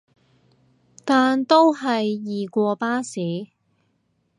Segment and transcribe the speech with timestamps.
[1.05, 3.21] 但都係易過巴士